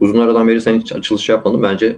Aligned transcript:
Uzun 0.00 0.18
aradan 0.18 0.48
beri 0.48 0.60
sen 0.60 0.80
hiç 0.80 0.92
açılış 0.92 1.28
yapmadın. 1.28 1.62
Bence 1.62 1.96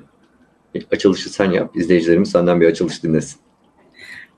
açılışı 0.93 1.31
sen 1.33 1.51
yap. 1.51 1.77
İzleyicilerimiz 1.77 2.31
senden 2.31 2.61
bir 2.61 2.67
açılış 2.67 3.03
dinlesin. 3.03 3.44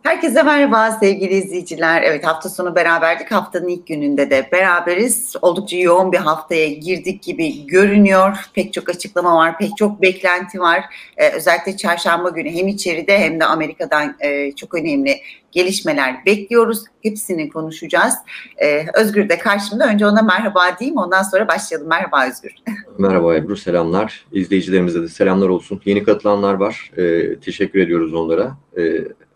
Herkese 0.07 0.43
merhaba 0.43 0.91
sevgili 0.91 1.35
izleyiciler. 1.35 2.03
Evet 2.03 2.27
hafta 2.27 2.49
sonu 2.49 2.75
beraberdik. 2.75 3.33
Haftanın 3.33 3.69
ilk 3.69 3.87
gününde 3.87 4.31
de 4.31 4.49
beraberiz. 4.53 5.37
Oldukça 5.43 5.77
yoğun 5.77 6.13
bir 6.13 6.19
haftaya 6.19 6.69
girdik 6.69 7.23
gibi 7.23 7.67
görünüyor. 7.67 8.37
Pek 8.55 8.73
çok 8.73 8.89
açıklama 8.89 9.37
var, 9.37 9.59
pek 9.59 9.77
çok 9.77 10.03
beklenti 10.03 10.61
var. 10.61 10.85
Ee, 11.17 11.31
özellikle 11.31 11.77
çarşamba 11.77 12.29
günü 12.29 12.51
hem 12.51 12.69
içeride 12.69 13.19
hem 13.19 13.41
de 13.41 13.45
Amerika'dan 13.45 14.17
e, 14.21 14.53
çok 14.53 14.75
önemli 14.75 15.21
gelişmeler 15.53 16.27
bekliyoruz. 16.27 16.85
Hepsini 17.03 17.49
konuşacağız. 17.49 18.15
Ee, 18.63 18.87
Özgür 18.95 19.29
de 19.29 19.39
karşımda. 19.39 19.89
Önce 19.89 20.07
ona 20.07 20.23
merhaba 20.23 20.79
diyeyim 20.81 20.99
ondan 20.99 21.23
sonra 21.23 21.49
başlayalım. 21.49 21.89
Merhaba 21.89 22.27
Özgür. 22.27 22.55
Merhaba 22.99 23.37
Ebru, 23.37 23.57
selamlar. 23.57 24.27
İzleyicilerimize 24.33 25.03
de 25.03 25.09
selamlar 25.09 25.49
olsun. 25.49 25.81
Yeni 25.85 26.03
katılanlar 26.03 26.55
var. 26.55 26.91
Ee, 26.97 27.41
teşekkür 27.41 27.81
ediyoruz 27.81 28.15
onlara. 28.15 28.57
Ee, 28.79 28.83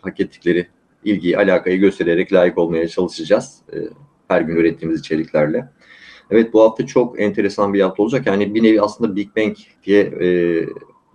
hak 0.02 0.20
ettikleri 0.20 0.66
ilgiyi, 1.04 1.38
alakayı 1.38 1.78
göstererek 1.78 2.32
layık 2.32 2.58
olmaya 2.58 2.88
çalışacağız. 2.88 3.58
Ee, 3.72 3.76
her 4.28 4.40
gün 4.40 4.56
ürettiğimiz 4.56 5.00
içeriklerle. 5.00 5.68
Evet 6.30 6.52
bu 6.52 6.62
hafta 6.62 6.86
çok 6.86 7.20
enteresan 7.20 7.74
bir 7.74 7.80
hafta 7.80 8.02
olacak. 8.02 8.26
Yani 8.26 8.54
bir 8.54 8.62
nevi 8.62 8.80
aslında 8.80 9.16
Big 9.16 9.28
Bang 9.36 9.56
diye 9.84 10.00
e, 10.00 10.28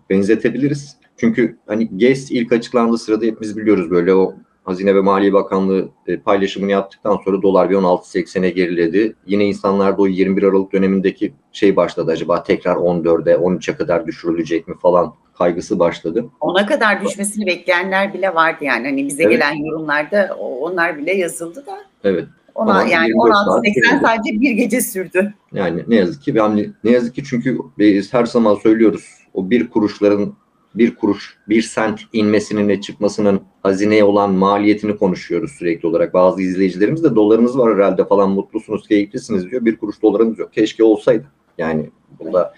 benzetebiliriz. 0.09 0.97
Çünkü 1.17 1.57
hani 1.67 1.97
GES 1.97 2.31
ilk 2.31 2.51
açıklandığı 2.51 2.97
sırada 2.97 3.25
hepimiz 3.25 3.57
biliyoruz 3.57 3.91
böyle 3.91 4.13
o 4.13 4.35
Hazine 4.63 4.95
ve 4.95 5.01
Maliye 5.01 5.33
Bakanlığı 5.33 5.89
e, 6.07 6.17
paylaşımını 6.17 6.71
yaptıktan 6.71 7.19
sonra 7.25 7.41
dolar 7.41 7.69
bir 7.69 7.75
16.80'e 7.75 8.49
geriledi. 8.49 9.15
Yine 9.25 9.45
insanlarda 9.45 10.01
o 10.01 10.07
21 10.07 10.43
Aralık 10.43 10.73
dönemindeki 10.73 11.33
şey 11.51 11.75
başladı 11.75 12.11
acaba 12.11 12.43
tekrar 12.43 12.75
14'e 12.75 13.33
13'e 13.33 13.75
kadar 13.75 14.07
düşürülecek 14.07 14.67
mi 14.67 14.75
falan 14.81 15.13
kaygısı 15.37 15.79
başladı. 15.79 16.25
Ona 16.39 16.65
kadar 16.65 17.03
düşmesini 17.03 17.45
bekleyenler 17.45 18.13
bile 18.13 18.35
vardı 18.35 18.63
yani. 18.65 18.87
Hani 18.87 19.07
bize 19.07 19.23
Evet. 19.23 19.31
gelen 19.31 19.53
yorumlarda 19.53 20.37
onlar 20.39 20.97
bile 20.97 21.13
yazıldı 21.13 21.65
da. 21.65 21.77
Evet. 22.03 22.27
Ona 22.55 22.71
Ama 22.71 22.83
yani 22.83 23.07
24 23.07 23.33
saat 23.35 23.65
16.80 23.65 23.73
sürdü. 23.73 23.99
sadece 24.01 24.41
bir 24.41 24.51
gece 24.51 24.81
sürdü. 24.81 25.33
Yani 25.53 25.83
ne 25.87 25.95
yazık 25.95 26.23
ki 26.23 26.31
yani 26.35 26.69
ne 26.83 26.91
yazık 26.91 27.15
ki 27.15 27.23
çünkü 27.23 27.57
biz 27.77 28.13
her 28.13 28.25
zaman 28.25 28.55
söylüyoruz 28.55 29.05
o 29.33 29.49
bir 29.49 29.69
kuruşların 29.69 30.33
bir 30.75 30.95
kuruş, 30.95 31.37
bir 31.49 31.61
sent 31.61 32.01
inmesinin 32.13 32.67
ve 32.67 32.81
çıkmasının 32.81 33.41
hazineye 33.63 34.03
olan 34.03 34.31
maliyetini 34.31 34.97
konuşuyoruz 34.97 35.51
sürekli 35.51 35.87
olarak. 35.87 36.13
Bazı 36.13 36.41
izleyicilerimiz 36.41 37.03
de 37.03 37.15
dolarınız 37.15 37.57
var 37.57 37.75
herhalde 37.75 38.05
falan 38.05 38.29
mutlusunuz, 38.29 38.87
keyiflisiniz 38.87 39.51
diyor. 39.51 39.65
Bir 39.65 39.77
kuruş 39.77 40.01
dolarınız 40.01 40.39
yok. 40.39 40.53
Keşke 40.53 40.83
olsaydı. 40.83 41.25
Yani 41.57 41.89
bunda 42.19 42.53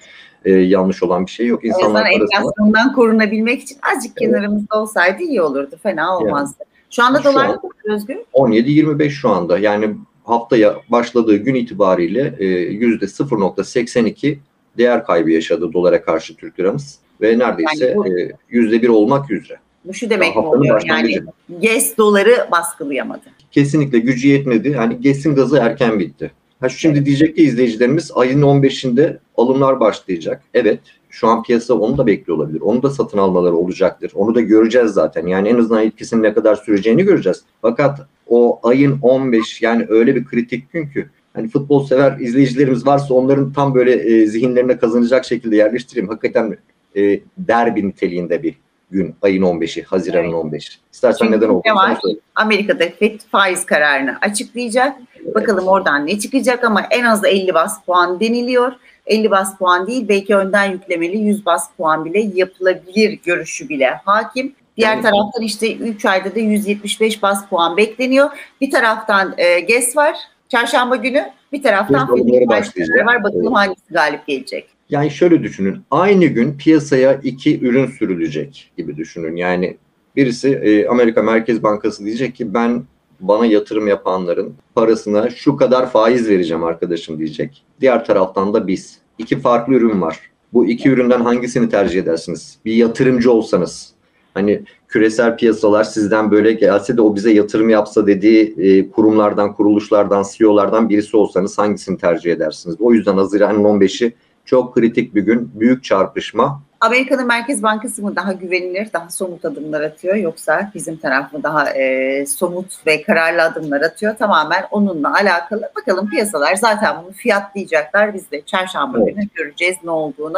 e, 0.47 0.51
yanlış 0.51 1.03
olan 1.03 1.25
bir 1.25 1.31
şey 1.31 1.47
yok. 1.47 1.61
O 1.63 1.67
İnsanlar 1.67 2.05
yüzden 2.05 2.19
parasını 2.19 2.37
enflasyondan 2.37 2.93
korunabilmek 2.93 3.61
için 3.61 3.77
azıcık 3.93 4.21
Evet. 4.21 4.31
kenarımızda 4.31 4.81
olsaydı 4.81 5.23
iyi 5.23 5.41
olurdu. 5.41 5.75
Fena 5.83 6.17
olmazdı. 6.17 6.63
Şu 6.89 7.03
anda 7.03 7.23
dolar 7.23 7.45
an- 7.45 7.51
ne 7.51 7.55
kadar 7.55 7.95
Özgür? 7.95 8.17
17-25 8.33 9.09
şu 9.09 9.29
anda. 9.29 9.59
Yani 9.59 9.95
haftaya 10.23 10.75
başladığı 10.89 11.35
gün 11.35 11.55
itibariyle 11.55 12.35
e, 12.39 12.45
yüzde 12.57 13.05
0.82 13.05 14.37
değer 14.77 15.05
kaybı 15.05 15.31
yaşadı 15.31 15.73
dolara 15.73 16.01
karşı 16.01 16.35
Türk 16.35 16.59
liramız. 16.59 16.99
Ve 17.21 17.39
neredeyse 17.39 17.85
Yani 17.85 18.21
e, 18.21 18.31
yüzde 18.49 18.81
bir 18.81 18.87
olmak 18.87 19.31
üzere. 19.31 19.59
Bu 19.85 19.93
şu 19.93 20.09
demek 20.09 20.35
mi 20.35 20.41
oluyor? 20.41 20.81
Yani. 20.85 21.19
GES 21.59 21.97
doları 21.97 22.47
baskılayamadı. 22.51 23.21
Kesinlikle 23.51 23.99
gücü 23.99 24.27
yetmedi. 24.27 24.69
Yani 24.69 25.01
GES'in 25.01 25.35
gazı 25.35 25.57
erken 25.57 25.99
bitti. 25.99 26.31
Ha 26.59 26.69
şimdi 26.69 27.05
diyecek 27.05 27.35
ki 27.35 27.43
izleyicilerimiz 27.43 28.11
ayın 28.15 28.41
15'inde 28.41 29.17
alımlar 29.37 29.79
başlayacak. 29.79 30.43
Evet 30.53 30.79
şu 31.09 31.27
an 31.27 31.43
piyasa 31.43 31.73
onu 31.73 31.97
da 31.97 32.07
bekliyor 32.07 32.37
olabilir. 32.37 32.61
Onu 32.61 32.83
da 32.83 32.89
satın 32.89 33.17
almaları 33.17 33.55
olacaktır. 33.55 34.11
Onu 34.15 34.35
da 34.35 34.41
göreceğiz 34.41 34.91
zaten. 34.91 35.27
Yani 35.27 35.49
en 35.49 35.57
azından 35.57 35.83
etkisinin 35.83 36.23
ne 36.23 36.33
kadar 36.33 36.55
süreceğini 36.55 37.03
göreceğiz. 37.03 37.43
Fakat 37.61 38.07
o 38.27 38.59
ayın 38.63 38.99
15 39.01 39.61
yani 39.61 39.85
öyle 39.89 40.15
bir 40.15 40.25
kritik 40.25 40.73
gün 40.73 40.87
ki 40.87 41.07
hani 41.33 41.47
futbol 41.47 41.85
sever 41.85 42.19
izleyicilerimiz 42.19 42.87
varsa 42.87 43.13
onların 43.13 43.53
tam 43.53 43.75
böyle 43.75 43.93
e, 43.93 44.27
zihinlerine 44.27 44.77
kazanacak 44.77 45.25
şekilde 45.25 45.55
yerleştireyim. 45.55 46.09
Hakikaten 46.09 46.57
e, 46.95 47.19
derbi 47.37 47.87
niteliğinde 47.87 48.43
bir 48.43 48.55
gün 48.91 49.15
ayın 49.21 49.43
15'i, 49.43 49.83
Haziran'ın 49.83 50.23
Evet. 50.23 50.33
15'i. 50.43 50.77
İstersen 50.93 51.25
Çünkü 51.25 51.37
neden 51.37 51.61
ne 51.65 51.75
var? 51.75 51.97
Amerika'da 52.35 52.83
FED 52.99 53.19
faiz 53.31 53.65
kararını 53.65 54.17
açıklayacak. 54.21 54.97
Bakalım 55.35 55.67
oradan 55.67 56.07
ne 56.07 56.19
çıkacak 56.19 56.63
ama 56.63 56.81
en 56.91 57.03
az 57.03 57.25
50 57.25 57.53
bas 57.53 57.83
puan 57.85 58.19
deniliyor. 58.19 58.71
50 59.05 59.31
bas 59.31 59.57
puan 59.57 59.87
değil 59.87 60.07
belki 60.07 60.35
önden 60.35 60.71
yüklemeli 60.71 61.17
100 61.17 61.45
bas 61.45 61.69
puan 61.77 62.05
bile 62.05 62.19
yapılabilir 62.19 63.19
görüşü 63.25 63.69
bile 63.69 63.99
hakim. 64.05 64.55
Diğer 64.77 64.89
Yani- 64.89 65.01
taraftan 65.01 65.41
işte 65.41 65.75
3 65.75 66.05
ayda 66.05 66.35
da 66.35 66.39
175 66.39 67.21
bas 67.23 67.47
puan 67.49 67.77
bekleniyor. 67.77 68.29
Bir 68.61 68.71
taraftan 68.71 69.33
e, 69.37 69.59
GES 69.59 69.97
var 69.97 70.15
çarşamba 70.49 70.95
günü. 70.95 71.31
Bir 71.51 71.63
taraftan 71.63 72.07
Fed'in 72.15 72.47
faiz 72.47 72.71
kararı 72.71 73.05
var. 73.05 73.23
Bakalım 73.23 73.41
Evet. 73.43 73.55
hangisi 73.55 73.81
galip 73.93 74.27
gelecek. 74.27 74.76
Yani 74.89 75.11
şöyle 75.11 75.43
düşünün. 75.43 75.77
Aynı 75.91 76.25
gün 76.25 76.57
piyasaya 76.57 77.13
iki 77.13 77.65
ürün 77.65 77.85
sürülecek 77.87 78.71
gibi 78.77 78.97
düşünün. 78.97 79.35
Yani 79.35 79.77
birisi 80.15 80.49
e, 80.49 80.87
Amerika 80.87 81.23
Merkez 81.23 81.63
Bankası 81.63 82.05
diyecek 82.05 82.35
ki 82.35 82.53
ben 82.53 82.83
bana 83.19 83.45
yatırım 83.45 83.87
yapanların 83.87 84.53
parasına 84.75 85.29
şu 85.29 85.57
kadar 85.57 85.91
faiz 85.91 86.29
vereceğim 86.29 86.63
arkadaşım 86.63 87.17
diyecek. 87.17 87.63
Diğer 87.81 88.05
taraftan 88.05 88.53
da 88.53 88.67
biz. 88.67 88.97
İki 89.17 89.39
farklı 89.39 89.73
ürün 89.73 90.01
var. 90.01 90.19
Bu 90.53 90.65
iki 90.65 90.89
üründen 90.89 91.21
hangisini 91.21 91.69
tercih 91.69 92.01
edersiniz? 92.01 92.57
Bir 92.65 92.73
yatırımcı 92.73 93.31
olsanız. 93.31 93.93
Hani 94.33 94.61
küresel 94.87 95.37
piyasalar 95.37 95.83
sizden 95.83 96.31
böyle 96.31 96.51
gelse 96.51 96.97
de 96.97 97.01
o 97.01 97.15
bize 97.15 97.31
yatırım 97.31 97.69
yapsa 97.69 98.07
dediği 98.07 98.55
e, 98.57 98.89
kurumlardan, 98.89 99.53
kuruluşlardan, 99.53 100.25
CEO'lardan 100.37 100.89
birisi 100.89 101.17
olsanız 101.17 101.57
hangisini 101.57 101.97
tercih 101.97 102.31
edersiniz? 102.31 102.75
O 102.79 102.93
yüzden 102.93 103.17
Haziran'ın 103.17 103.63
15'i 103.63 104.13
çok 104.47 104.75
kritik 104.75 105.15
bir 105.15 105.21
gün. 105.21 105.51
Büyük 105.55 105.83
çarpışma. 105.83 106.61
Amerika'nın 106.81 107.27
Merkez 107.27 107.63
Bankası 107.63 108.01
mı 108.01 108.15
daha 108.15 108.33
güvenilir, 108.33 108.87
daha 108.93 109.09
somut 109.09 109.45
adımlar 109.45 109.81
atıyor 109.81 110.15
yoksa 110.15 110.71
bizim 110.75 110.97
taraf 110.97 111.33
mı 111.33 111.43
daha 111.43 111.69
e, 111.69 112.25
somut 112.25 112.87
ve 112.87 113.01
kararlı 113.01 113.43
adımlar 113.43 113.81
atıyor? 113.81 114.15
Tamamen 114.15 114.65
onunla 114.71 115.13
alakalı. 115.13 115.71
Bakalım 115.75 116.09
piyasalar 116.09 116.55
zaten 116.55 116.95
bunu 117.03 117.13
fiyatlayacaklar. 117.13 118.13
Biz 118.13 118.31
de 118.31 118.41
çarşamba 118.41 118.97
Evet. 118.97 119.15
günü 119.15 119.27
göreceğiz 119.33 119.75
ne 119.83 119.91
olduğunu. 119.91 120.37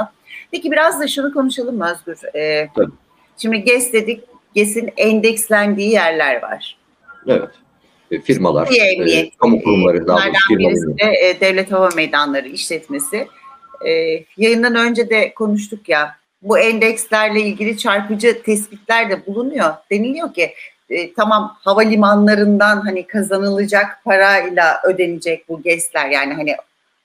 Peki 0.52 0.72
biraz 0.72 1.00
da 1.00 1.08
şunu 1.08 1.34
konuşalım 1.34 1.78
mı 1.78 1.92
Özgür? 1.92 2.36
E, 2.36 2.69
Tabii. 2.75 2.92
şimdi 3.38 3.64
GES 3.64 3.94
dedik. 3.94 4.24
GES'in 4.56 4.90
endekslendiği 4.98 5.92
yerler 5.92 6.42
var. 6.42 6.78
Evet. 7.28 7.50
E, 8.12 8.22
firmalar, 8.22 8.69
e, 9.08 9.30
kamu 9.42 9.64
kurumları 9.64 10.08
daha 10.08 10.18
doğrusu 10.18 10.34
Bunlardan 10.50 10.69
birisi 10.69 10.98
de 10.98 11.28
e, 11.28 11.42
Devlet 11.42 11.72
Hava 11.72 11.90
Meydanları 11.96 12.48
işletmesi. 12.48 13.28
E, 13.86 14.24
yayından 14.38 14.76
önce 14.76 15.10
de 15.10 15.34
konuştuk 15.34 15.90
ya 15.90 16.16
bu 16.42 16.60
endekslerle 16.60 17.42
ilgili 17.42 17.78
çarpıcı 17.78 18.44
tespitler 18.44 19.10
de 19.10 19.26
bulunuyor. 19.26 19.74
Deniliyor 19.92 20.34
ki 20.34 20.54
e, 20.90 21.14
tamam 21.14 21.58
havalimanlarından 21.60 22.82
hani 22.82 23.08
kazanılacak 23.08 24.04
parayla 24.06 24.82
ödenecek 24.84 25.50
bu 25.50 25.62
GES'ler 25.62 26.10
yani 26.10 26.34
hani 26.34 26.56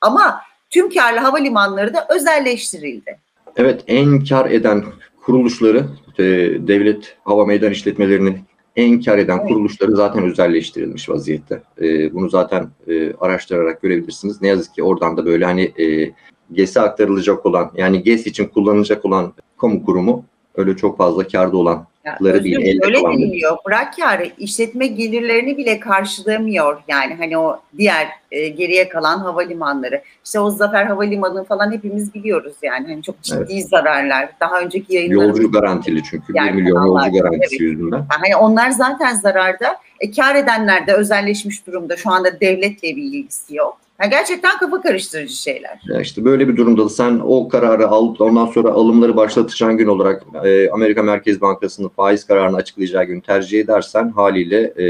ama 0.00 0.40
tüm 0.70 0.90
karlı 0.90 1.18
havalimanları 1.18 1.94
da 1.94 2.06
özelleştirildi. 2.10 3.18
Evet 3.56 3.84
en 3.86 4.24
kar 4.24 4.50
eden 4.50 4.84
kuruluşları 5.22 5.86
e, 6.18 6.24
devlet 6.68 7.16
hava 7.24 7.44
meydan 7.44 7.72
işletmelerini 7.72 8.38
en 8.76 9.00
kar 9.00 9.18
eden 9.18 9.38
Evet. 9.38 9.48
kuruluşları 9.48 9.96
zaten 9.96 10.22
özelleştirilmiş 10.24 11.08
vaziyette. 11.08 11.62
E, 11.80 12.14
bunu 12.14 12.30
zaten 12.30 12.68
e, 12.88 13.12
araştırarak 13.14 13.82
görebilirsiniz. 13.82 14.42
Ne 14.42 14.48
yazık 14.48 14.74
ki 14.74 14.82
oradan 14.82 15.16
da 15.16 15.26
böyle 15.26 15.44
hani 15.44 15.62
e, 15.62 16.10
GES'e 16.54 16.80
aktarılacak 16.80 17.46
olan 17.46 17.70
yani 17.74 18.02
GES 18.02 18.26
için 18.26 18.44
kullanılacak 18.44 19.04
olan 19.04 19.32
kamu 19.60 19.84
kurumu 19.84 20.24
öyle 20.56 20.76
çok 20.76 20.98
fazla 20.98 21.28
karda 21.28 21.56
olan 21.56 21.86
Ya, 22.04 22.18
Ları 22.22 22.44
değil, 22.44 22.56
elde 22.56 22.86
öyle 22.86 23.02
kalan 23.02 23.12
deniliyor. 23.18 23.56
Bırak 23.66 23.96
karı 23.96 24.30
işletme 24.38 24.86
gelirlerini 24.86 25.56
bile 25.56 25.80
karşılamıyor. 25.80 26.82
Yani 26.88 27.14
hani 27.14 27.38
o 27.38 27.60
diğer 27.78 28.08
e, 28.32 28.48
geriye 28.48 28.88
kalan 28.88 29.18
havalimanları. 29.18 30.02
İşte 30.24 30.40
o 30.40 30.50
Zafer 30.50 30.86
Havalimanı 30.86 31.44
falan 31.44 31.72
hepimiz 31.72 32.14
biliyoruz 32.14 32.54
yani. 32.62 32.86
Hani 32.86 33.02
çok 33.02 33.22
ciddi 33.22 33.62
zararlar. 33.62 34.28
Daha 34.40 34.60
önceki 34.60 34.94
yayınlarımızda. 34.94 35.42
yolcu 35.42 35.60
garantili 35.60 36.02
çünkü 36.02 36.34
1 36.34 36.38
Yani 36.38 36.52
milyon 36.52 36.86
yolcu 36.86 37.12
garantisi 37.12 37.56
evet. 37.56 37.60
yüzünden. 37.60 38.04
Hani 38.08 38.36
onlar 38.36 38.70
zaten 38.70 39.14
zararda. 39.14 39.76
E, 40.00 40.10
kar 40.10 40.34
edenler 40.34 40.86
de 40.86 40.92
özelleşmiş 40.92 41.66
durumda. 41.66 41.96
Şu 41.96 42.10
anda 42.10 42.40
devletle 42.40 42.96
bir 42.96 43.02
ilgisi 43.02 43.56
yok. 43.56 43.78
Yani 44.00 44.10
gerçekten 44.10 44.58
kafa 44.58 44.80
karıştırıcı 44.80 45.34
şeyler. 45.36 45.80
Ya 45.88 46.00
işte 46.00 46.24
böyle 46.24 46.48
bir 46.48 46.56
durumda 46.56 46.84
da 46.84 46.88
sen 46.88 47.20
o 47.24 47.48
kararı 47.48 47.88
alıp 47.88 48.20
ondan 48.20 48.46
sonra 48.46 48.68
alımları 48.68 49.16
başlatacağın 49.16 49.76
gün 49.76 49.86
olarak 49.86 50.22
e, 50.44 50.70
Amerika 50.70 51.02
Merkez 51.02 51.40
Bankası'nın 51.40 51.88
faiz 51.88 52.24
kararını 52.24 52.56
açıklayacağı 52.56 53.04
gün 53.04 53.20
tercih 53.20 53.60
edersen 53.60 54.08
haliyle 54.08 54.60
e, 54.60 54.86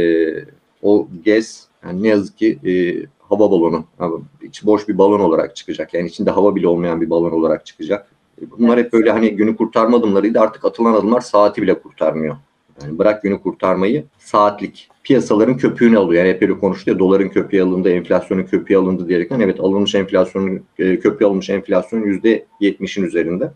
o 0.82 1.08
GES 1.24 1.64
yani 1.84 2.02
ne 2.02 2.08
yazık 2.08 2.38
ki 2.38 2.58
e, 2.66 2.72
hava 3.28 3.50
balonu. 3.50 3.84
İçi 4.42 4.66
boş 4.66 4.88
bir 4.88 4.98
balon 4.98 5.20
olarak 5.20 5.56
çıkacak. 5.56 5.94
Yani 5.94 6.08
içinde 6.08 6.30
hava 6.30 6.56
bile 6.56 6.68
olmayan 6.68 7.00
bir 7.00 7.10
balon 7.10 7.30
olarak 7.32 7.66
çıkacak. 7.66 8.06
E, 8.42 8.50
Bunlar 8.50 8.78
hep 8.78 8.92
böyle 8.92 9.10
hani 9.10 9.30
günü 9.30 9.56
kurtarma 9.56 9.96
adımlarıydı. 9.96 10.40
Artık 10.40 10.64
atılan 10.64 10.94
adımlar 10.94 11.20
saati 11.20 11.62
bile 11.62 11.74
kurtarmıyor. 11.78 12.36
Yani 12.82 12.98
bırak 12.98 13.22
günü 13.22 13.40
kurtarmayı 13.42 14.04
saatlik 14.18 14.88
piyasaların 15.04 15.56
köpüğünü 15.56 15.98
alıyor. 15.98 16.24
Yani 16.24 16.34
hep 16.34 16.42
öyle 16.42 16.58
konuşuluyor. 16.58 16.98
Doların 16.98 17.28
köpüğü 17.28 17.62
alındı, 17.62 17.90
enflasyonun 17.90 18.42
köpüğü 18.42 18.76
alındı 18.76 19.08
diyerekten. 19.08 19.40
Evet 19.40 19.60
alınmış 19.60 19.94
enflasyonun, 19.94 20.60
e, 20.78 20.98
köpüğü 20.98 21.24
alınmış 21.24 21.50
enflasyon 21.50 22.00
%70'in 22.00 23.04
üzerinde. 23.04 23.50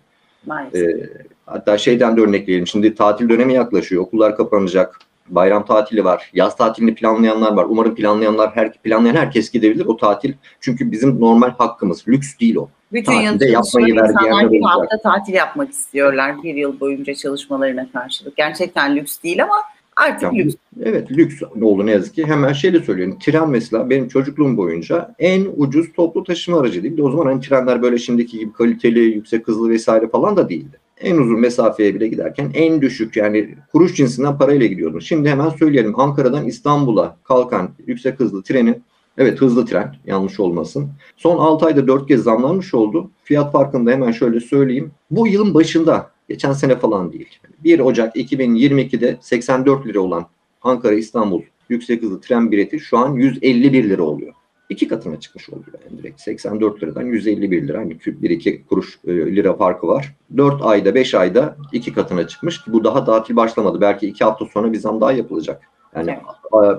Maalesef. 0.47 0.89
E, 0.89 1.11
hatta 1.47 1.79
şeyden 1.79 2.17
de 2.17 2.21
örnekleyelim. 2.21 2.67
Şimdi 2.67 2.95
tatil 2.95 3.29
dönemi 3.29 3.55
yaklaşıyor. 3.55 4.03
Okullar 4.03 4.37
kapanacak. 4.37 4.99
Bayram 5.29 5.65
tatili 5.65 6.05
var. 6.05 6.31
Yaz 6.35 6.57
tatilini 6.57 6.95
planlayanlar 6.95 7.53
var. 7.53 7.67
Umarım 7.69 7.95
planlayanlar, 7.95 8.51
her, 8.57 8.73
planlayan 8.73 9.15
herkes 9.15 9.51
gidebilir 9.51 9.87
o 9.87 9.97
tatil. 9.97 10.33
Çünkü 10.61 10.93
bizim 10.93 11.21
normal 11.21 11.51
hakkımız. 11.51 12.09
Lüks 12.09 12.39
değil 12.39 12.57
o. 12.57 12.69
Bütün 12.93 13.13
tatilde 13.13 13.45
ver 13.45 13.53
insanlar 13.89 14.53
bir 14.53 14.63
hafta 14.63 14.99
tatil 15.03 15.35
yapmak 15.35 15.71
istiyorlar 15.71 16.43
bir 16.43 16.55
yıl 16.55 16.81
boyunca 16.81 17.15
çalışmalarına 17.15 17.89
karşılık. 17.93 18.37
Gerçekten 18.37 18.97
lüks 18.97 19.23
değil 19.23 19.43
ama 19.43 19.55
artık 19.97 20.23
Ya, 20.23 20.31
lüks. 20.45 20.55
Evet 20.83 21.11
lüks 21.11 21.43
oldu 21.63 21.87
ne 21.87 21.91
yazık 21.91 22.15
ki. 22.15 22.27
Hemen 22.27 22.53
şeyle 22.53 22.81
söylüyorum. 22.81 23.19
Tren 23.19 23.51
mesela 23.51 23.91
benim 23.91 24.09
çocukluğum 24.09 24.57
boyunca 24.57 25.15
en 25.19 25.47
ucuz 25.57 25.93
toplu 25.93 26.25
taşıma 26.25 26.61
aracı 26.61 26.83
değildi. 26.83 27.03
O 27.03 27.11
zaman 27.11 27.27
hani 27.27 27.41
trenler 27.41 27.83
böyle 27.83 27.99
şimdiki 27.99 28.39
gibi 28.39 28.53
kaliteli, 28.53 29.01
yüksek 29.01 29.49
hızlı 29.49 29.71
vesaire 29.71 30.09
falan 30.09 30.37
da 30.37 30.49
değildi. 30.49 30.79
En 31.01 31.17
uzun 31.17 31.41
mesafeye 31.41 31.95
bile 31.95 32.09
giderken 32.09 32.51
en 32.55 32.83
düşük 32.83 33.17
yani 33.17 33.55
kuruş 33.73 33.95
cinsinden 33.95 34.39
parayla 34.39 34.67
gidiyordun. 34.67 34.99
Şimdi 34.99 35.29
hemen 35.29 35.49
söyleyelim 35.49 36.01
Ankara'dan 36.01 36.47
İstanbul'a 36.47 37.17
kalkan 37.25 37.71
yüksek 37.87 38.21
hızlı 38.21 38.43
treni 38.43 38.79
Evet 39.19 39.41
hızlı 39.41 39.67
tren 39.67 39.95
yanlış 40.07 40.41
olmasın. 40.41 40.89
Son 41.17 41.39
6 41.39 41.67
ayda 41.67 41.87
4 41.87 42.09
kez 42.09 42.23
zamlanmış 42.23 42.75
oldu. 42.75 43.11
Fiyat 43.25 43.53
farkını 43.53 43.87
da 43.87 43.91
hemen 43.91 44.11
şöyle 44.11 44.41
söyleyeyim. 44.41 44.91
Bu 45.11 45.27
yılın 45.27 45.55
başında 45.55 46.11
geçen 46.29 46.53
sene 46.53 46.77
falan 46.77 47.13
değil. 47.13 47.29
1 47.65 47.81
Ocak 47.81 48.17
2022'de 48.17 49.19
84 49.21 49.87
lira 49.87 50.01
olan 50.01 50.27
Ankara 50.63 50.95
İstanbul 50.95 51.43
yüksek 51.69 52.03
hızlı 52.03 52.21
tren 52.21 52.53
bileti 52.53 52.81
şu 52.81 52.99
an 52.99 53.15
151 53.15 53.89
lira 53.89 54.03
oluyor. 54.03 54.33
İki 54.69 54.89
katına 54.89 55.21
çıkmış 55.21 55.51
oldu 55.51 55.65
yani 55.85 55.99
direkt. 55.99 56.21
84 56.21 56.83
liradan 56.83 57.03
151 57.03 57.69
lira. 57.69 57.79
Hani 57.79 57.93
1-2 57.93 58.65
kuruş 58.65 58.99
e, 59.07 59.13
lira 59.13 59.57
farkı 59.57 59.87
var. 59.87 60.15
4 60.37 60.63
ayda 60.63 60.95
5 60.95 61.15
ayda 61.15 61.57
iki 61.73 61.93
katına 61.93 62.29
çıkmış 62.29 62.61
bu 62.67 62.85
daha 62.85 63.05
tatil 63.05 63.37
başlamadı. 63.37 63.81
Belki 63.81 64.07
2 64.07 64.25
hafta 64.25 64.47
sonra 64.47 64.73
bir 64.73 64.79
zam 64.79 65.01
daha 65.01 65.13
yapılacak. 65.13 65.63
Yani 65.99 66.19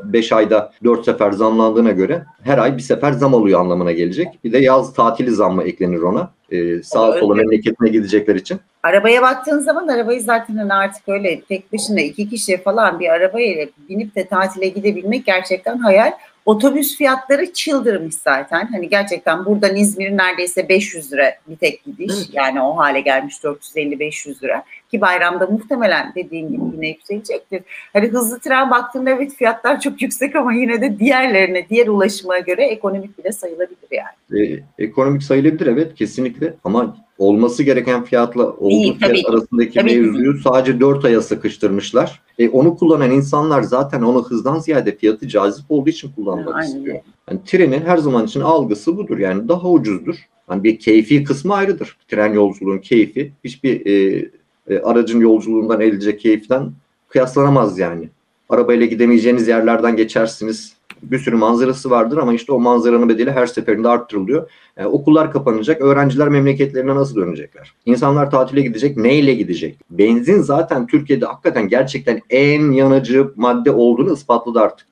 5 0.04 0.32
ayda 0.32 0.72
4 0.84 1.06
sefer 1.06 1.32
zamlandığına 1.32 1.92
göre 1.92 2.26
her 2.44 2.58
ay 2.58 2.78
bir 2.78 2.82
sefer 2.82 3.12
zam 3.12 3.34
oluyor 3.34 3.60
anlamına 3.60 3.92
gelecek. 3.92 4.28
Bir 4.44 4.54
de 4.54 4.58
yaz 4.58 4.94
tatili 4.94 5.32
zammı 5.32 5.64
eklenir 5.64 6.02
ona. 6.02 6.32
Ee, 6.52 6.84
sağa 6.84 7.14
sola 7.14 7.36
memleketine 7.36 7.90
gidecekler 7.90 8.36
için. 8.36 8.60
Arabaya 8.84 9.22
baktığın 9.22 9.60
zaman 9.60 9.88
arabayı 9.88 10.22
zaten 10.22 10.58
hani 10.58 10.74
artık 10.74 11.10
öyle 11.10 11.42
tek 11.42 11.74
başına 11.74 12.02
iki 12.02 12.30
kişi 12.30 12.58
falan 12.58 13.00
bir 13.00 13.10
arabaya 13.10 13.68
binip 13.90 14.16
de 14.16 14.28
tatile 14.28 14.68
gidebilmek 14.68 15.26
gerçekten 15.26 15.78
hayal. 15.78 16.12
Otobüs 16.46 16.98
fiyatları 16.98 17.54
çıldırmış 17.54 18.16
zaten. 18.16 18.68
Hani 18.72 18.90
gerçekten 18.90 19.46
buradan 19.46 19.76
İzmir'in 19.76 20.18
neredeyse 20.18 20.70
500 20.70 21.14
lira 21.14 21.34
bir 21.48 21.56
tek 21.56 21.84
gidiş. 21.86 22.14
Yani 22.32 22.62
o 22.62 22.78
hale 22.78 23.02
gelmiş 23.02 23.36
450-500 23.44 24.44
lira. 24.44 24.64
Ki 24.92 25.02
bayramda 25.02 25.48
muhtemelen 25.48 26.14
dediğin 26.16 26.48
gibi 26.48 26.62
yine 26.74 26.88
yükselecektir. 26.88 27.62
Hani 27.94 28.08
hızlı 28.08 28.40
tren 28.40 28.72
baktığında 28.72 29.10
evet 29.10 29.36
fiyatlar 29.36 29.80
çok 29.80 30.02
yüksek 30.02 30.36
ama 30.36 30.54
yine 30.54 30.82
de 30.82 31.00
diğerlerine, 31.00 31.70
diğer 31.70 31.88
ulaşıma 31.88 32.40
göre 32.40 32.66
ekonomik 32.66 33.18
bile 33.18 33.32
sayılabilir 33.32 33.88
yani. 33.92 34.44
Ee, 34.44 34.64
ekonomik 34.80 35.24
sayılabilir 35.24 35.68
evet 35.68 35.96
kesinlikle 35.96 36.54
ama 36.64 36.96
olması 37.18 37.64
gereken 37.64 38.04
fiyatla 38.04 38.52
olduğu 38.52 38.70
Değil, 38.70 38.98
fiyat 38.98 39.12
tabii 39.12 39.22
ki. 39.22 39.30
arasındaki 39.30 39.80
Tabii 39.80 40.02
mevzuyu 40.02 40.38
sadece 40.38 40.80
4 40.80 41.06
aya 41.06 41.22
sıkıştırmışlar. 41.22 42.22
E, 42.40 42.50
onu 42.50 42.78
kullanan 42.78 43.12
insanlar 43.12 43.62
zaten 43.62 44.02
onu 44.02 44.24
hızdan 44.24 44.60
ziyade 44.60 44.96
fiyatı 44.96 45.28
cazip 45.28 45.66
olduğu 45.70 45.90
için 45.90 46.12
kullanmak 46.12 46.56
Aynen 46.56 46.68
istiyor. 46.68 47.00
Yani 47.30 47.40
trenin 47.46 47.82
her 47.82 47.98
zaman 47.98 48.26
için 48.26 48.42
algısı 48.42 48.98
budur. 48.98 49.18
Yani 49.18 49.48
daha 49.48 49.70
ucuzdur. 49.70 50.16
Hani 50.48 50.64
bir 50.64 50.80
keyfi 50.80 51.24
kısmı 51.24 51.54
ayrıdır. 51.54 51.98
Tren 52.08 52.34
yolculuğun 52.34 52.78
keyfi 52.78 53.32
hiçbir 53.44 53.86
e, 53.86 54.26
e, 54.70 54.80
aracın 54.80 55.20
yolculuğundan 55.20 55.82
elde 55.82 56.18
keyiften 56.18 56.72
kıyaslanamaz 57.10 57.80
yani. 57.80 58.10
Arabayla 58.50 58.86
gidemeyeceğiniz 58.86 59.48
yerlerden 59.48 59.96
geçersiniz. 59.96 60.74
Bir 61.04 61.20
sürü 61.20 61.36
manzarası 61.36 61.90
vardır 61.90 62.18
ama 62.18 62.34
işte 62.34 62.52
o 62.52 62.60
manzaranın 62.60 63.10
bedeli 63.10 63.32
her 63.32 63.46
seferinde 63.46 63.88
arttırılıyor. 63.88 64.50
Yani 64.78 64.88
okullar 64.88 65.32
kapanacak, 65.32 65.82
öğrenciler 65.82 66.30
memleketlerine 66.30 66.96
nasıl 66.96 67.16
dönecekler? 67.16 67.74
İnsanlar 67.86 68.32
tatile 68.32 68.62
gidecek, 68.62 68.98
neyle 68.98 69.34
gidecek? 69.34 69.78
Benzin 69.90 70.42
zaten 70.42 70.88
Türkiye'de 70.88 71.26
hakikaten 71.26 71.68
gerçekten 71.68 72.22
en 72.30 72.72
yanıcı 72.72 73.32
madde 73.36 73.72
olduğunu 73.72 74.14
ispatladı 74.14 74.60
artık. 74.60 74.88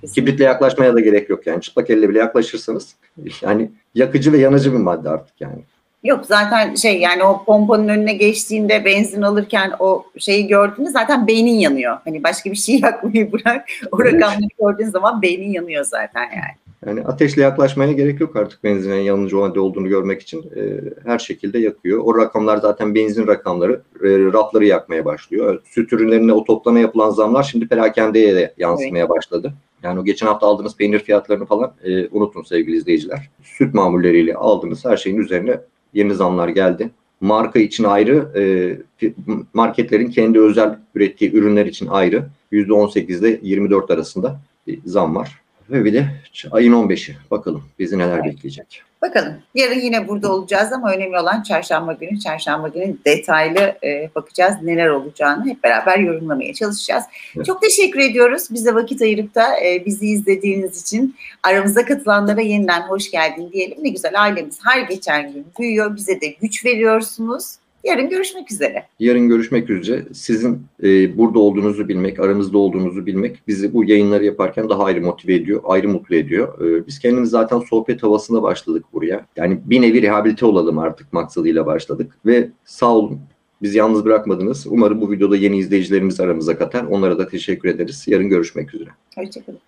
Kesinlikle. 0.00 0.20
Kibritle 0.20 0.44
yaklaşmaya 0.44 0.94
da 0.94 1.00
gerek 1.00 1.30
yok 1.30 1.46
yani. 1.46 1.60
Çıplak 1.60 1.90
elle 1.90 2.08
bile 2.08 2.18
yaklaşırsanız 2.18 2.94
yani 3.42 3.70
yakıcı 3.94 4.32
ve 4.32 4.38
yanıcı 4.38 4.72
bir 4.72 4.78
madde 4.78 5.08
artık 5.08 5.40
yani. 5.40 5.62
Yok 6.04 6.26
zaten 6.26 6.74
şey 6.74 7.00
yani 7.00 7.24
o 7.24 7.44
pompanın 7.44 7.88
önüne 7.88 8.12
geçtiğinde 8.12 8.84
benzin 8.84 9.22
alırken 9.22 9.72
o 9.78 10.04
şeyi 10.18 10.46
gördüğünde 10.46 10.90
zaten 10.90 11.26
beynin 11.26 11.54
yanıyor. 11.54 11.98
Hani 12.04 12.24
başka 12.24 12.50
bir 12.50 12.56
şey 12.56 12.78
yakmayı 12.82 13.32
bırak. 13.32 13.68
O 13.92 14.02
Evet. 14.02 14.14
rakamları 14.14 14.48
gördüğün 14.60 14.90
zaman 14.90 15.22
beynin 15.22 15.52
yanıyor 15.52 15.84
zaten 15.84 16.22
yani. 16.22 16.60
Yani 16.86 17.04
ateşle 17.04 17.42
yaklaşmaya 17.42 17.92
gerek 17.92 18.20
yok 18.20 18.36
artık 18.36 18.64
benzinin 18.64 19.00
yanıcı 19.00 19.36
madde 19.36 19.60
olduğunu 19.60 19.88
görmek 19.88 20.22
için. 20.22 20.44
Ee, 20.56 20.80
her 21.04 21.18
şekilde 21.18 21.58
yakıyor. 21.58 22.00
O 22.04 22.18
rakamlar 22.18 22.56
zaten 22.56 22.94
benzin 22.94 23.26
rakamları 23.26 23.82
e, 24.04 24.08
rafları 24.32 24.66
yakmaya 24.66 25.04
başlıyor. 25.04 25.62
Süt 25.64 25.92
ürünlerine 25.92 26.32
o 26.32 26.44
toplama 26.44 26.78
yapılan 26.78 27.10
zamlar 27.10 27.42
şimdi 27.42 27.68
perakendeye 27.68 28.34
de 28.34 28.54
yansımaya 28.58 29.08
başladı. 29.08 29.52
Yani 29.82 30.00
o 30.00 30.04
geçen 30.04 30.26
hafta 30.26 30.46
aldığınız 30.46 30.76
peynir 30.76 30.98
fiyatlarını 30.98 31.46
falan 31.46 31.72
e, 31.84 32.08
unutun 32.08 32.42
sevgili 32.42 32.76
izleyiciler. 32.76 33.30
Süt 33.42 33.74
mamulleriyle 33.74 34.34
aldığınız 34.34 34.84
her 34.84 34.96
şeyin 34.96 35.16
üzerine 35.16 35.60
yeni 35.94 36.14
zamlar 36.14 36.48
geldi. 36.48 36.90
Marka 37.20 37.58
için 37.58 37.84
ayrı, 37.84 38.28
e, 39.02 39.12
marketlerin 39.54 40.10
kendi 40.10 40.40
özel 40.40 40.78
ürettiği 40.94 41.32
ürünler 41.32 41.66
için 41.66 41.86
ayrı. 41.86 42.26
%18 42.52 43.20
ile 43.20 43.40
24 43.42 43.90
arasında 43.90 44.40
bir 44.66 44.78
zam 44.84 45.16
var. 45.16 45.40
Ve 45.70 45.84
bir 45.84 45.92
de 45.92 46.06
ayın 46.50 46.72
15'i. 46.72 47.16
Bakalım 47.30 47.64
bizi 47.78 47.98
neler 47.98 48.14
Evet. 48.14 48.24
bekleyecek. 48.24 48.82
Bakalım 49.02 49.34
yarın 49.54 49.80
yine 49.80 50.08
burada 50.08 50.32
olacağız 50.32 50.72
ama 50.72 50.92
önemli 50.92 51.18
olan 51.18 51.42
çarşamba 51.42 51.92
günü. 51.92 52.20
Çarşamba 52.20 52.68
günü 52.68 52.96
detaylı 53.04 53.60
e, 53.84 54.10
bakacağız 54.14 54.54
neler 54.62 54.88
olacağını 54.88 55.46
hep 55.46 55.64
beraber 55.64 55.98
yorumlamaya 55.98 56.54
çalışacağız. 56.54 57.04
Evet. 57.36 57.46
Çok 57.46 57.62
teşekkür 57.62 58.00
ediyoruz 58.00 58.46
bize 58.50 58.74
vakit 58.74 59.02
ayırıp 59.02 59.34
da 59.34 59.60
e, 59.64 59.86
bizi 59.86 60.06
izlediğiniz 60.06 60.82
için. 60.82 61.16
Aramıza 61.42 61.84
katılanlara 61.84 62.40
yeniden 62.40 62.80
hoş 62.80 63.10
geldin 63.10 63.50
diyelim. 63.52 63.78
Ne 63.84 63.88
güzel 63.88 64.22
ailemiz 64.22 64.58
her 64.64 64.80
geçen 64.80 65.32
gün 65.32 65.46
büyüyor. 65.58 65.96
Bize 65.96 66.20
de 66.20 66.26
güç 66.26 66.64
veriyorsunuz. 66.64 67.56
Yarın 67.84 68.08
görüşmek 68.08 68.52
üzere. 68.52 68.86
Yarın 69.00 69.28
görüşmek 69.28 69.70
üzere. 69.70 70.04
Sizin 70.12 70.62
e, 70.82 71.18
burada 71.18 71.38
olduğunuzu 71.38 71.88
bilmek, 71.88 72.20
aramızda 72.20 72.58
olduğunuzu 72.58 73.06
bilmek 73.06 73.42
bizi 73.48 73.74
bu 73.74 73.84
yayınları 73.84 74.24
yaparken 74.24 74.68
daha 74.68 74.84
ayrı 74.84 75.00
motive 75.00 75.34
ediyor, 75.34 75.60
ayrı 75.64 75.88
mutlu 75.88 76.16
ediyor. 76.16 76.66
E, 76.66 76.86
biz 76.86 76.98
kendimiz 76.98 77.30
zaten 77.30 77.58
sohbet 77.58 78.02
havasında 78.02 78.42
başladık 78.42 78.84
buraya. 78.92 79.26
Yani 79.36 79.60
bir 79.64 79.82
nevi 79.82 80.02
rehabilite 80.02 80.46
olalım 80.46 80.78
artık 80.78 81.12
maksadıyla 81.12 81.66
başladık. 81.66 82.18
Ve 82.26 82.48
sağ 82.64 82.94
olun. 82.94 83.20
Bizi 83.62 83.78
yalnız 83.78 84.04
bırakmadınız. 84.04 84.66
Umarım 84.66 85.00
bu 85.00 85.10
videoda 85.10 85.36
yeni 85.36 85.58
izleyicilerimiz 85.58 86.20
aramıza 86.20 86.58
katar. 86.58 86.84
Onlara 86.84 87.18
da 87.18 87.28
teşekkür 87.28 87.68
ederiz. 87.68 88.04
Yarın 88.06 88.28
görüşmek 88.28 88.74
üzere. 88.74 88.90
Hoşçakalın. 89.16 89.58